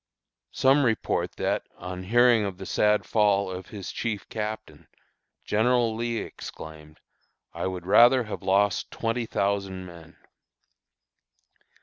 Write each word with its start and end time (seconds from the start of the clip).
Some 0.55 0.83
report 0.83 1.33
that, 1.33 1.67
on 1.77 2.01
hearing 2.05 2.43
of 2.43 2.57
the 2.57 2.65
sad 2.65 3.05
fall 3.05 3.51
of 3.51 3.67
his 3.67 3.91
chief 3.91 4.27
Captain, 4.29 4.87
General 5.45 5.95
Lee 5.95 6.17
exclaimed, 6.17 6.99
"I 7.53 7.67
would 7.67 7.85
rather 7.85 8.23
have 8.23 8.41
lost 8.41 8.89
twenty 8.89 9.27
thousand 9.27 9.85
men!" 9.85 10.17